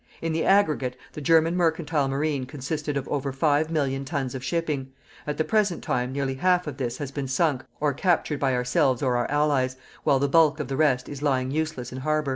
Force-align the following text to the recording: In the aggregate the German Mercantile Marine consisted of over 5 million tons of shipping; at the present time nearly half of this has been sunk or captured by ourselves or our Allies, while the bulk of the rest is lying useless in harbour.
In 0.19 0.33
the 0.33 0.43
aggregate 0.43 0.97
the 1.13 1.21
German 1.21 1.55
Mercantile 1.55 2.07
Marine 2.07 2.47
consisted 2.47 2.97
of 2.97 3.07
over 3.07 3.31
5 3.31 3.69
million 3.69 4.03
tons 4.03 4.33
of 4.33 4.43
shipping; 4.43 4.91
at 5.27 5.37
the 5.37 5.43
present 5.43 5.83
time 5.83 6.11
nearly 6.11 6.33
half 6.33 6.65
of 6.65 6.77
this 6.77 6.97
has 6.97 7.11
been 7.11 7.27
sunk 7.27 7.63
or 7.79 7.93
captured 7.93 8.39
by 8.39 8.55
ourselves 8.55 9.03
or 9.03 9.15
our 9.15 9.29
Allies, 9.29 9.75
while 10.03 10.17
the 10.17 10.27
bulk 10.27 10.59
of 10.59 10.69
the 10.69 10.75
rest 10.75 11.07
is 11.07 11.21
lying 11.21 11.51
useless 11.51 11.91
in 11.91 11.99
harbour. 11.99 12.29